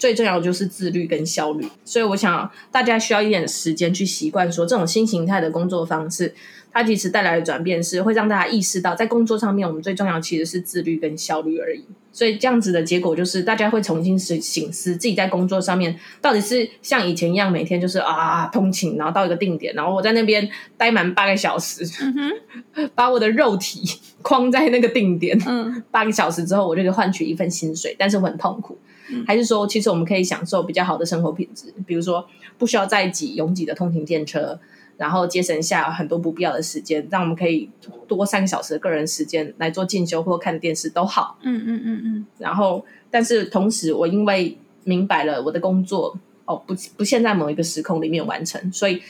[0.00, 1.64] 最重要的就是自律跟效率。
[1.84, 6.34] 所以我想大家需要一点时间去习惯说这种新形态的工作方式。
[6.72, 11.84] 它其实带来的转变是会让大家意识到，在工作上面，我们最重要其实是自律跟效率而已。
[12.12, 23.82] 所以这样子的结果就是，大家会重新思醒思自己在工作上面到底是像以前一样，每天就是啊通勤，然后到一个定点，然后我在那边待满八个小时，嗯，把我的肉体
[24.22, 28.78] 框在那个定点，嗯，八个小时之后，我就可以换取一份薪水，但是我很痛苦。
[29.12, 32.26] 嗯，还是说，其实我们可以享受比较好的生活品质，比如说
[32.58, 34.58] 不需要再挤拥挤的通勤电车。
[34.96, 37.70] 然后节省下很多不必要的时间，让我们可以
[38.06, 41.38] 多三个小时的个人时间来做进修或看电视都好。
[41.40, 42.26] 嗯嗯嗯嗯。
[42.36, 49.00] 然后，但是同时，我因为明白了我的工作哦，不不限在某一个时空里面完成，所以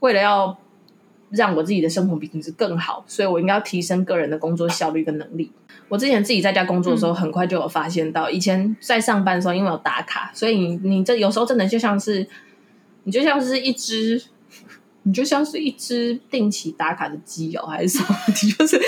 [0.00, 0.58] 为了要
[1.30, 5.50] 让我自己的生活品质更好，所以我应该要提升个人的工作效率跟能力。
[5.90, 12.26] 我之前自己在家工作的时候，很快就有发现到，以前在上班的时候，因为有打卡，所以你你这有时候真的就像是
[13.02, 14.22] 你就像是一只。
[15.02, 18.14] 你就像是一只定期打卡的鸡哦，还是什么？
[18.28, 18.78] 你就是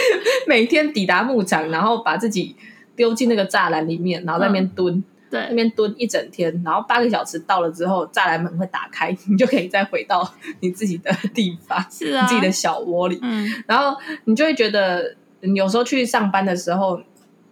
[0.47, 2.55] 每天抵达牧场，然后把自己
[2.95, 13.19] 丢进那个栅栏里面，然后在那边蹲，嗯、对，那边蹲一整天，然后八个小时到了之后，栅栏门会打开，你就可以再回到你自己的地方，是啊，你自己的小窝里。
[13.23, 17.01] 嗯，然后你就会觉得，你有时候去上班的时候，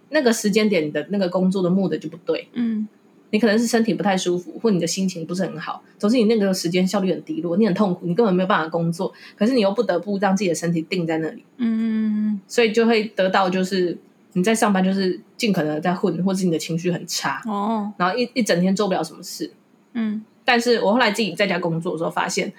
[0.09, 2.47] 那个时间点你的那个工作的目的就不对。
[2.53, 2.87] 嗯。
[3.33, 9.13] 你可能是身体不太舒服，或你的心情不是很好，总之你那个时间效率很低落，你很痛苦，你根本没有办法工作。
[9.37, 13.97] 可是你又不得不让自己的身体定在那里，嗯，所以就会得到就是
[14.33, 19.49] 你在上班就是尽可能的在混，或是你的情绪很差哦，然后一一整天做不了什么事，
[19.93, 20.21] 嗯。
[20.43, 22.51] 但是我后来自己在家工作的时候发现，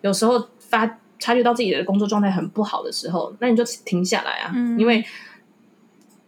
[0.00, 5.04] 有时候发察觉到自己的工作状态很不好的时候，那你就停下来啊，嗯，因为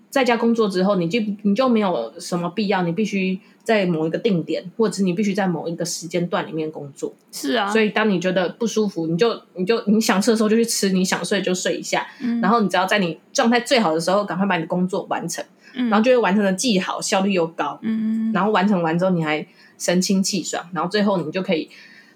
[0.09, 3.38] 在家工作之后，你就你就没有什么必要，你必须。
[3.66, 7.12] 在某一个定点，或者是你必须在某一个时间段里面工作。
[7.32, 12.06] 是啊，所以当你觉得不舒服，你就你就你想吃的时候就去吃，你想睡就睡一下。
[12.20, 15.44] 嗯，然后你只要在你状态最好的时候，赶快把你的工作完成。
[15.74, 17.76] 嗯，然后就会完成的既好，效率又高。
[17.82, 19.44] 嗯，然后完成完之后，你还
[19.76, 20.64] 神清气爽。
[20.72, 21.68] 然后最后你就可以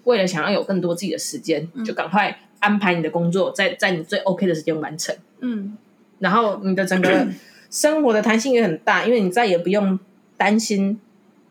[0.05, 5.13] 为了想要有更多自己的时间，嗯，就赶快安排你的工作，在在你最 OK 的时间完成。
[5.41, 5.77] 嗯，
[6.19, 7.27] 然后你的整个
[7.69, 9.99] 生活的弹性也很大，因为你再也不用
[10.37, 10.99] 担心。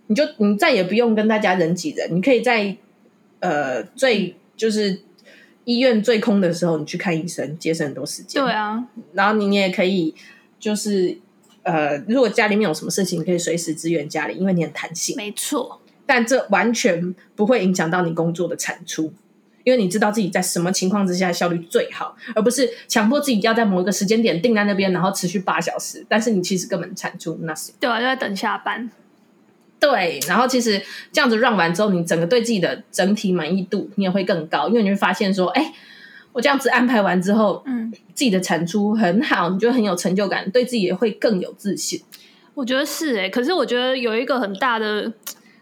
[0.07, 2.77] 你就你再也不用跟大家人挤人，你可以在
[3.39, 5.03] 呃最就是
[5.63, 8.43] 医院最空的时候，你去看医生，节省很多时间。
[8.43, 10.13] 对啊，然后你你也可以
[10.59, 11.17] 就是
[11.63, 15.15] 呃，如果家里面有什么事情，你可以随时支援家里，因为你很弹性。
[15.17, 19.13] 没错，但这完全不会影响到你工作的产出，
[19.65, 27.73] 因为你知道自己在什么情况之下效率最好，而不是强迫自己要在某一个时间点定在那边，然后持续八小时，但是你其实根本产出 nothing。
[27.79, 28.91] 对啊，就在等下班。
[29.79, 30.81] 对，然后其实
[31.13, 35.73] 这样子 run 完之后，你整个对自己的整体满意度你也会更高，因为你会发现说，哎，
[36.33, 42.03] 我这样子安排完之后，嗯，自己的产出很好，你就很有成就感，对自己也会更有自信。
[42.55, 45.13] 我觉得是哎，可是我觉得有一个很大的。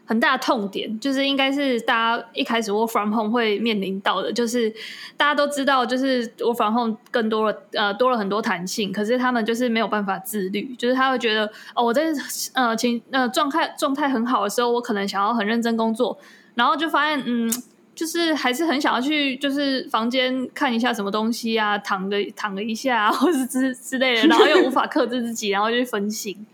[0.08, 4.72] 很大的痛点就是，应该是大家一开始 work from home 会面临到的，就是
[5.18, 11.44] 大家都知道，就是 work from home 更多了，呃，多了很多弹性，可是他们就是没有办法自律，就是他会觉得，
[11.74, 12.06] 哦，我在
[12.54, 16.18] 呃情呃状态状态很好的时候，我可能想要很认真工作，
[16.54, 17.52] 然后就发现，嗯，
[17.94, 26.46] 就是还是很想要去，就是房间看一下什么东西啊，躺个躺了一下，或是之之类的，然后又无法克制自己，然后就分心，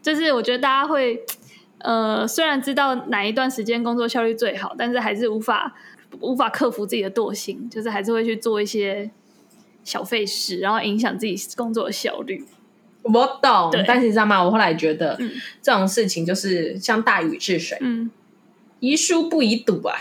[0.00, 1.22] 就是我觉得大家会。
[1.78, 5.74] 呃，虽然知道哪一段时间工作效率最好，但是还是无法
[6.20, 9.10] 无法克服自己的惰性，就是还是会去做一些
[9.84, 12.44] 小费事，然后影响自己工作的效率。
[13.02, 14.42] 我懂，但是你知道吗？
[14.42, 15.30] 我后来觉得、嗯、
[15.62, 18.10] 这种事情就是像大禹治水，嗯，
[18.80, 19.96] 宜疏不宜堵啊。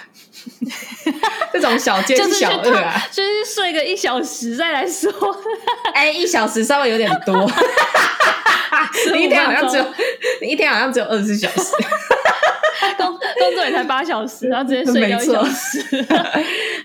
[1.51, 5.11] 这种小奸 小恶啊，就是，就是睡个一小时再来说。
[5.93, 7.49] 哎，一小时稍微有点多。
[9.13, 9.85] 你一天好像只有，
[10.41, 11.71] 你一天好像只有二十四小时，
[12.97, 16.05] 工工作也才八小时，然后直接睡掉一小时。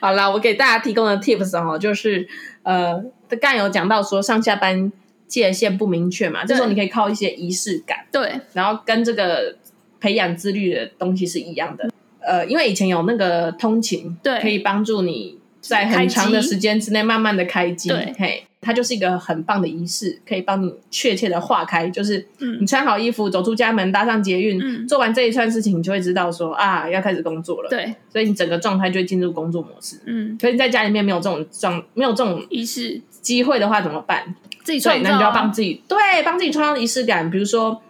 [0.00, 2.26] 好啦，我给大家提供的 tips 哦，就是
[2.62, 2.94] 呃，
[3.28, 4.90] 刚刚有讲到说上下班
[5.26, 9.56] 界限不明确嘛，这时候你可以靠一些仪式感，对，然后跟这个
[10.00, 11.90] 培养自律的东西是一样的。
[12.20, 18.44] 呃，因为以前有那个通勤，对，可以帮助你在很长的时间之内慢慢的开机，对，嘿。
[18.62, 21.88] 它就是一个很棒的仪式，可以帮你确切的化开。
[21.88, 22.26] 就是
[22.60, 27.70] 你穿好衣服，走出家门，搭上捷运，嗯，做完这一串事情，你就会知道说啊，要开始工作了。
[27.70, 29.96] 对，所以你整个状态就会进入工作模式。
[30.04, 34.34] 嗯，可是你在家里面没有这种状，没有这种仪式机会的话，怎么办？
[34.62, 37.30] 自己创造，那你就要帮自己对，帮自己创造仪式感。
[37.30, 37.80] 比如说，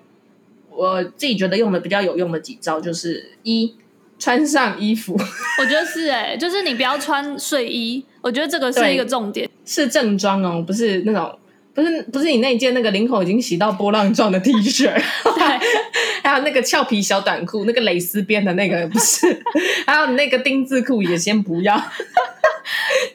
[0.81, 3.75] 我自己觉得用的比较有用的几招，就是一
[4.19, 5.13] 穿上衣服。
[5.61, 11.39] 我觉得是哎、欸，就是你不要穿睡衣，我觉得这个是一个重点，是正装哦，不是那种。
[11.75, 14.85] 不是不是你那件那个领口已经洗到波浪状的 T 恤，
[15.35, 15.45] 对，
[16.23, 19.27] 还有那个俏皮小短裤，那个蕾丝边的那个不是，
[19.87, 21.81] 还有你那个丁字裤也先不要，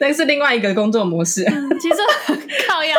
[0.00, 1.44] 那是另外一个工作模式。
[1.44, 1.96] 嗯、其实
[2.66, 2.94] 靠腰，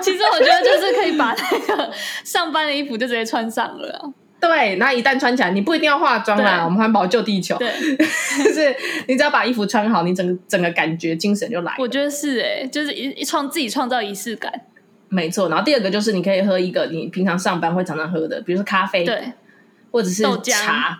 [0.00, 1.92] 其实我觉得就是可以把那个
[2.24, 4.12] 上班的衣服就直接穿上了。
[4.46, 6.62] 对，那一旦穿起来，你不一定要化妆啦。
[6.64, 7.70] 我们环保救地球，对，
[8.44, 8.74] 就是
[9.08, 11.76] 你只要把衣服穿好，你整个整个感觉精神就来了。
[11.78, 14.52] 我觉得是哎、欸，就是一一创自己创造仪式感。
[15.08, 19.32] 没错，然后第二个就是你可以喝一个你平常上班会常常喝的，比如说咖啡，对，
[19.90, 20.96] 或者是茶，豆浆，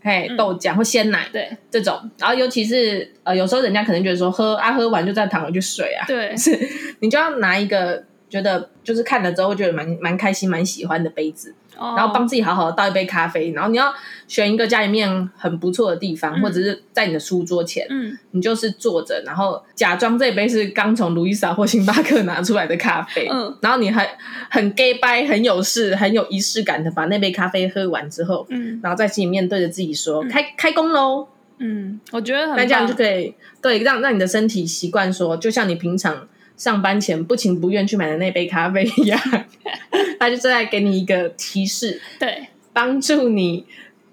[0.00, 2.10] 嘿，嗯、豆浆或鲜奶，对，这种。
[2.18, 6.58] 然后尤其是呃，有时候人家可能觉得说喝啊，喝完就再躺回去睡啊，对， 是，
[7.00, 11.54] 你就要拿一个觉得就是看了之后会觉得蛮蛮开心、蛮喜欢的杯子。
[11.78, 13.92] 然后帮自己好好的倒一杯咖啡，然后你要
[14.26, 24.08] 选一个家里面很不错的地方，嗯、或者是在你的书桌前，嗯，你就是坐着，然后假装这杯是刚从路易莎或星巴克拿出来的咖啡，嗯，然后你还
[24.50, 36.28] 很 gay 掰，很有事，很有仪式感的把那杯咖啡喝完之后，嗯，然后在心里面对着自己说：“嗯、开开工喽！”嗯，我觉得很那这样就可以对让让你的身体习惯说，就像你平常。
[36.58, 39.18] 上班前不情不愿去买的那杯咖啡一样，
[40.20, 43.64] 他就在给你一个提示，对，帮助你，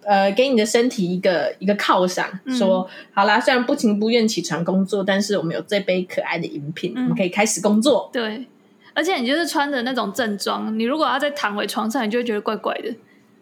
[0.04, 8.10] 呃，给你的身体一个一个犒赏，嗯、说好啦，虽然不情不愿起床工作，但是我们有这杯可爱的饮品，嗯、我们可以开始工作。
[8.14, 8.46] 对，
[8.94, 12.90] 而且你就是穿着那种正装，你如果要再躺回床上，你就会觉得怪怪的，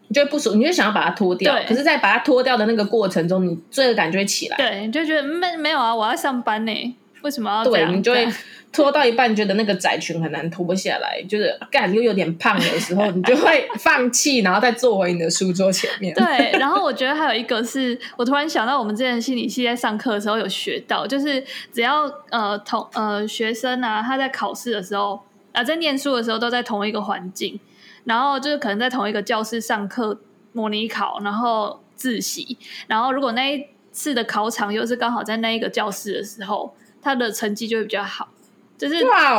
[0.08, 1.54] 你就会不舒服，你就想要把它脱掉。
[1.54, 4.56] 对可是，在把它脱掉的那个过程中，你罪恶感就会起来。
[4.56, 7.64] 对，你就觉得没没有啊，我要上班呢，为什么？
[7.64, 8.28] 对，你就会。
[8.74, 16.12] 脱到一半，觉得那个窄裙很难脱下来，就是干又有点胖的时候，你就会放弃，然后再坐回你的书桌前面。
[16.12, 21.40] 对，然后我觉得还有一个是，我突然想到，我们之前心理系在上课的时候有学到，就是
[21.72, 25.14] 只要呃同呃学生啊，他在考试的时候
[25.52, 27.60] 啊、呃，在念书的时候都在同一个环境，
[28.02, 30.18] 然后就是可能在同一个教室上课
[30.50, 32.58] 模拟考，然后自习，
[32.88, 38.28] 然后如果那一次的考场又是刚好在那一个教室的时候，他的成绩就会比较好。
[38.76, 38.96] 就是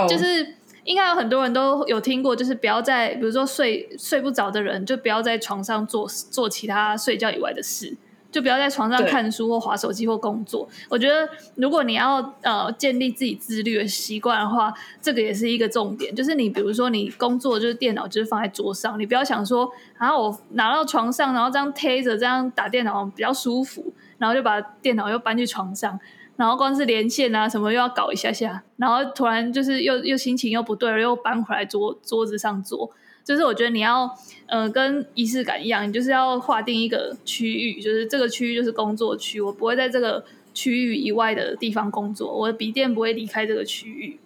[0.07, 7.95] 就是，应该有很多人都有听过，就是不要在，比如说睡睡不着的人，就不要在床上做做其他睡觉以外的事，
[8.31, 10.67] 就不要在床上看书或划手机或工作。
[10.89, 16.15] 我觉得，如果你要呃建立自己自律的习惯的话，这个也是一个重点。
[16.15, 25.99] 就是你比如说你工作就是电脑就是放在桌上，你不要想说，然后我拿到床上，然后这样贴着这样打电脑比较舒服，然后就把电脑又搬去床上。
[26.37, 32.91] 然后光是连线啊什么又要搞一下下，然后突然就是又又心情又不对了，又搬回来桌桌子上坐。
[33.23, 34.13] 就是我觉得你要
[34.47, 44.19] 呃跟仪式感一样，你就是要划定一个区域，就是这个区域就是工作区，我不会在这个区域以外的地方工作，我的笔电不会离开这个区域。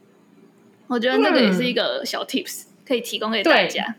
[0.87, 3.95] 我觉得这个也是一个小 tips，嗯，可以提供给大家。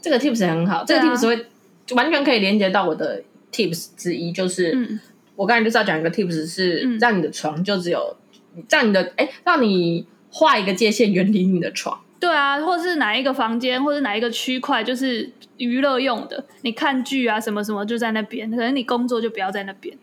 [0.00, 1.46] 这个 tips 很好，这个 tips 会
[1.94, 3.22] 完全可以连接到我的
[3.52, 4.98] tips 之一，就是。
[5.40, 8.14] 嗯我刚才就是要讲一个 tips，是让你的床就只有，
[8.54, 11.98] 嗯、让你的哎、欸，让你画一个界限，远离你的床。
[12.20, 19.96] 对啊，或是哪一个房间，或是哪一个区块，就是娱乐用的，你看剧啊什么什么就在那边，可能你工作就不要在那边。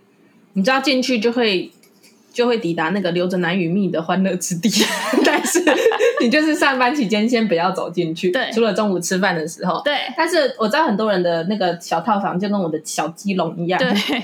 [0.54, 1.72] 你知道进去就会
[2.34, 4.68] 就会抵达那个留着男与蜜的欢乐之地，
[5.24, 5.64] 但是
[6.20, 9.84] 你就是上班期间先不要走进去，对，除了中午吃饭的时候。
[9.86, 13.80] 对，但是我知道很多人的那个小套房就跟我的小鸡笼一样。
[13.80, 14.24] 对。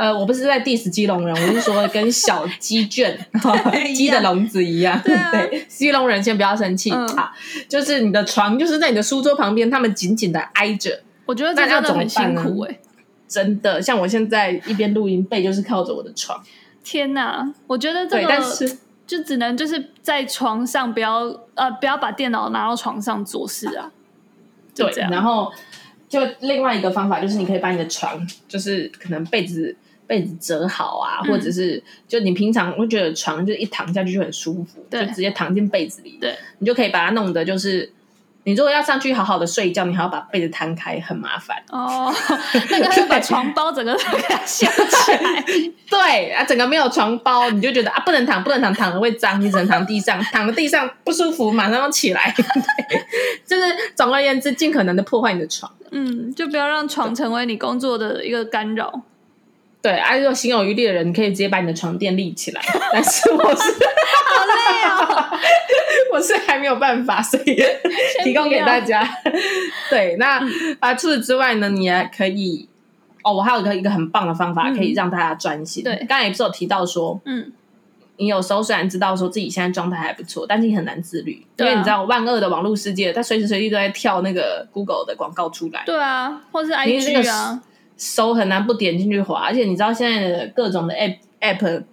[0.00, 3.18] 呃，我不是在 diss 鸡笼人，我是说跟小鸡圈、
[3.94, 4.98] 鸡的笼子一样。
[5.04, 11.02] 对，啊、对，鸡笼人先不要生气啊、嗯，就是你的床就是在你的书桌旁边，他们紧紧的挨着。
[11.26, 12.80] 我觉得这样子很辛苦哎、欸，
[13.28, 13.82] 真的。
[13.82, 16.42] 像我现在一边录音，背就是靠着我的床。
[16.82, 23.92] 天哪，我觉得这个但是就只能就是在床上，不要呃不要把电脑拿到床上做事啊。
[24.74, 25.52] 对，然后
[26.08, 29.76] 就另外一个方法就是，你可以把你的床，就是可能被子。
[30.10, 37.92] 被子折好啊，或者是就你平常会觉得床就一躺下去就很舒服，对，就直接躺进被子里，对，你就可以把它弄得就是，
[38.42, 41.56] 你如果要上去好好的睡一觉，你还要把被子摊开，很麻烦。
[41.68, 42.12] 哦。
[42.70, 45.44] 那个是把床包整个给它掀起来，
[45.88, 53.00] 对啊，整个没有床包，你就觉得啊不能躺，不能躺，躺了会脏，你只能躺地上，躺在地上不舒服，马上要起来， 对，
[53.46, 59.02] 就是总而言之，尽可能的破坏你的床，嗯，就不要让床成为你工作的一个干扰。
[59.82, 62.60] 对，啊，如果心有余力的人，你可以直接把你的床垫立起来。
[62.92, 65.38] 但是我是好累哦，
[66.12, 67.62] 我是还没有办法，所以
[68.22, 69.08] 提供给大家。
[69.88, 70.38] 对，那
[70.80, 72.68] 啊，除此之外呢，你还可以
[73.22, 75.82] 哦，我还有一个一个很棒的方法，可以让大家专心。
[75.82, 77.50] 对，刚才也不是有提到说，嗯，
[78.18, 85.82] 你有时候虽然知道说自己现在状态还不错，但是你很难自律，因为你知道万恶的网络世界，它随时随地都在跳那个 Google 的广告出来。
[85.86, 87.62] 对啊，或是 IG 啊。
[88.00, 91.84] 手很难不点进去滑，而且你知道现在的各种的 app app，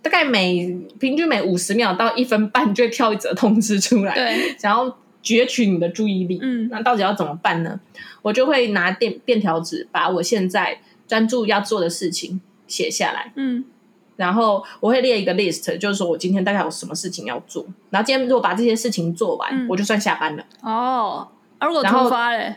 [0.00, 4.86] 大概每平均每五十秒到一分半就会跳一则通知出来，对，想要
[5.24, 6.38] 攫取你的注意力。
[6.40, 7.80] 嗯，那到底要怎么办呢？
[8.22, 13.32] 我就会拿电便条纸把我现在专注要做的事情写下来。
[13.34, 13.64] 嗯，
[14.14, 20.44] 然后我会列一个 list，就是说我今天大概有什么事情要做，然后今天如果把这些事情做完，嗯、我就算下班了。
[20.60, 21.26] 哦，
[21.58, 22.54] 而如果突发嘞？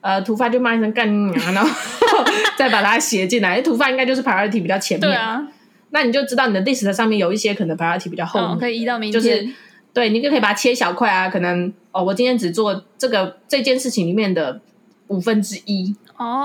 [0.00, 1.68] 呃，突发就骂一声干你娘，然后
[2.56, 3.60] 再把它写进来。
[3.60, 5.46] 突发应该就是 priority 比较前面，对啊。
[5.90, 9.20] 那你就知道你的 list 上面有一些可能 priority 比较后面，哦、可以移到明天。
[9.20, 9.48] 就是
[9.92, 11.28] 对，你就可以把它切小块啊。
[11.28, 14.60] 可能哦，我今天只做这个这件事情里面的
[15.08, 15.94] 五分之一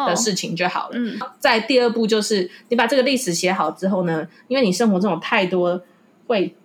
[0.07, 0.95] 的事情就好了。
[0.95, 1.17] 嗯。
[1.39, 5.81] 在第二步就是你把这个 list 写好之后呢，因为你生活中有太多
[6.27, 6.55] 会。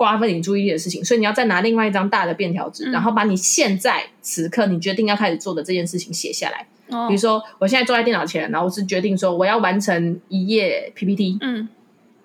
[0.00, 6.66] 瓜分你注意力的事情，所以你要再拿另外一张大的便条纸，嗯、然后把你现在此刻你决定要开始做的这件事情写下来。
[6.88, 11.68] 哦、比如说，我现在坐在电脑前，然后我是决定说我要完成一页 PPT，嗯，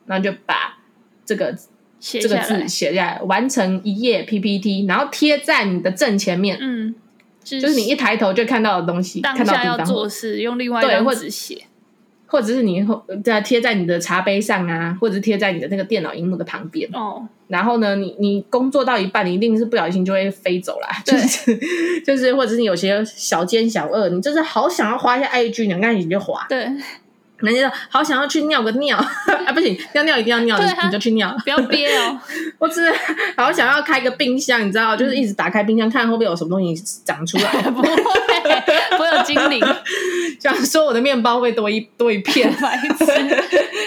[0.06, 0.78] 然后就把
[1.26, 1.54] 这个
[2.00, 6.96] 这个字写下来，完成一页 PPT，然后贴在你的正前面，嗯，
[7.44, 11.64] 就是、就是你一抬头就看到的东西，当下要做事用另外一张纸写。
[12.36, 12.86] 或者是你
[13.24, 16.90] 在贴在你的茶杯上啊，或者是贴在你的那个电脑荧幕的旁边。
[16.92, 17.26] 哦。
[17.48, 20.90] 然后呢，你你工作到一半，你一定是不小心就会飞走啦。
[21.06, 21.18] 对。
[21.18, 21.58] 就是
[22.04, 26.46] 就是，或者是你有些小奸小恶，你就是好想要滑一下 IG，你看你就滑。
[26.50, 26.68] 对。
[27.38, 28.98] 人家说好想要去尿个尿
[29.46, 32.20] 啊，不行，尿尿一定要尿，你就去尿，不要憋哦。
[32.60, 32.94] 我只是
[33.36, 37.52] 好想要开个冰箱，你知道，就是一直打开冰箱看会不会有什么东西长出来。
[37.72, 37.90] 不会，
[38.92, 39.62] 不会有精灵。
[40.40, 42.54] 想说我的面包会多一多一片，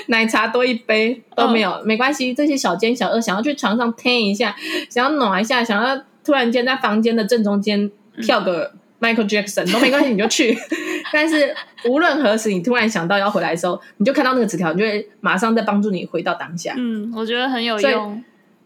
[0.07, 2.35] 奶茶多一杯都没有，没关系。
[2.35, 4.55] 这些小奸小恶想要去床上听一下，
[4.91, 7.91] 想要暖一下，想要突然间在房间的正中间
[8.23, 10.57] 跳个 Michael Jackson 都没关系，你就去。
[11.13, 11.55] 但是
[11.89, 16.75] 无论何时，你突然想到要回来的时候，你就看到那个纸条，你就会马上再帮助你回到当下。
[16.77, 18.23] 嗯，我觉得很有用。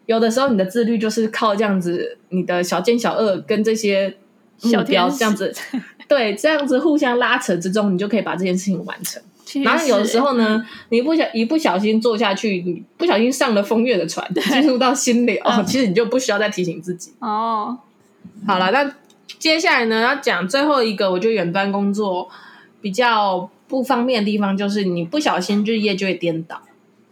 [0.07, 4.17] 有的时候，你的自律就是靠这样子，你的小奸小恶跟这些
[4.63, 5.55] 目标这样子，
[6.09, 9.23] 对，这样子互相拉扯之中，你就可以把这件事情完成。
[9.63, 17.13] 然后有的时候呢，嗯、你不小一不小心做下去，你不小心上了风月的船，进入到心流，嗯、其实你就不需要再提醒自己。
[17.21, 17.79] 哦，
[18.47, 18.95] 好了，那。
[19.43, 22.29] 接下来呢，要讲最后一个，我觉得远端工作
[22.81, 26.63] 比较不方便的地方，就是你不小心日夜就会颠倒。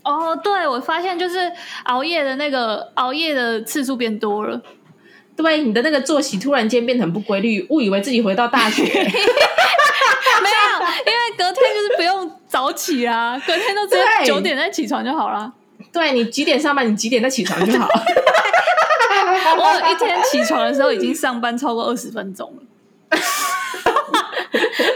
[0.04, 1.50] 哦，对，我发现就是
[1.86, 4.62] 熬夜的那个熬夜的次数变多了。
[5.36, 8.84] 对，你的那个作息突然间变得很不规律，误以为自己回到大学。
[8.86, 9.02] 没有，
[11.06, 15.52] 因为隔天就是不用早起啊，隔天都只有九点再起床就好了。
[15.92, 17.88] 对，你几点上班，你几点再起床就好。
[19.58, 22.62] 我有一天起床的时候已经上班超过二十分钟了，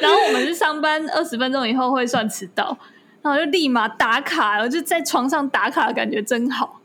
[0.00, 2.76] 然后我们是上班二十分钟以后会算迟到，
[3.20, 6.80] 然后就立马打卡，我就在床上打卡，感觉真好。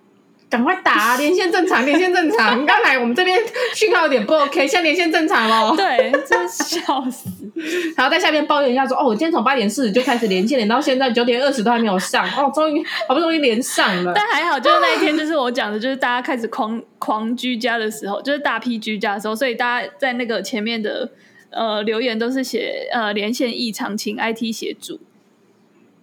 [0.50, 2.66] 赶快打， 连线正常，连线正常。
[2.66, 3.40] 刚才我们这边
[3.76, 5.74] 讯号有点不 OK，现在连线正常了。
[5.78, 7.30] 对，真笑死。
[7.96, 12.26] 然后在下面抱怨一下说：“哦，我今天从八点四十就开始连线，连到现在九点二十都还没有上。
[12.32, 21.12] 哦，终于好不容易连上了。”但还好，就是那一天，就是我讲的，就是大家开始狂狂居家的时候，就是大批居家的时候，所以大家在那个前面的
[21.52, 25.00] 呃留言都是写呃连线异常，请 IT 协助。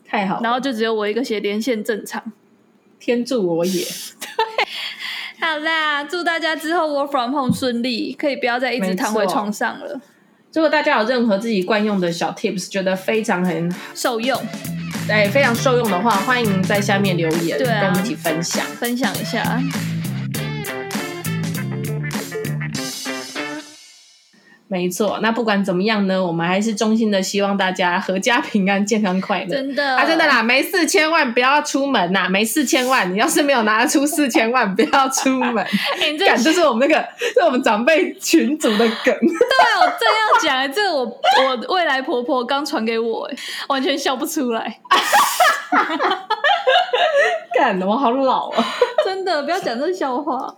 [0.07, 2.22] 太好，然后就只有我一个写连线正常。
[2.99, 3.84] 天助我也！
[3.84, 4.28] 对，
[5.40, 10.01] 好啦，祝大家之后 work from home 顺利，可以不要再一直躺回床上了。
[10.53, 14.40] 如果大家有任何自己惯用的小 tips，觉得非常很受用，
[15.07, 19.61] 对，非常受用的话，欢迎在下面留言，对啊，跟我们一起分享，分享一下。
[24.68, 29.48] 没错，那不管怎么样呢，我们还是衷心的希望大家阖家平安、健康快乐。
[29.48, 35.64] 真的啊，真的啦，没事千万不要出门呐，没事千万，你要是没有拿出四千万，不要出门。
[36.00, 37.00] 欸、 这这是我们那个，
[37.34, 38.88] 是我们长辈群组的梗。
[39.04, 39.14] 对，
[39.80, 41.04] 我正要讲，这个我
[41.44, 43.30] 我未来婆婆刚传给我，
[43.68, 44.80] 完全笑不出来。
[47.56, 48.64] 干的，我好老啊！
[49.04, 50.56] 真的，不要讲这笑话。